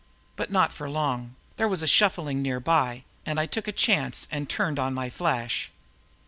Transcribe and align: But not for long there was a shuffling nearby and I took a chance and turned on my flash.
But 0.35 0.49
not 0.51 0.73
for 0.73 0.89
long 0.89 1.35
there 1.57 1.67
was 1.67 1.83
a 1.83 1.87
shuffling 1.87 2.41
nearby 2.41 3.03
and 3.23 3.39
I 3.39 3.45
took 3.45 3.67
a 3.67 3.71
chance 3.71 4.27
and 4.31 4.49
turned 4.49 4.79
on 4.79 4.95
my 4.95 5.11
flash. 5.11 5.69